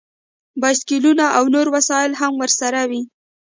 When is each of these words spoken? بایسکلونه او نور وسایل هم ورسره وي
بایسکلونه 0.61 1.25
او 1.37 1.43
نور 1.55 1.67
وسایل 1.75 2.11
هم 2.21 2.33
ورسره 2.41 2.81
وي 2.89 3.01